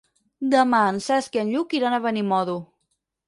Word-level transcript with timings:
Demà 0.53 0.79
en 0.93 0.97
Cesc 1.09 1.37
i 1.37 1.43
en 1.43 1.53
Lluc 1.55 1.77
iran 1.81 1.97
a 1.97 2.01
Benimodo. 2.07 2.57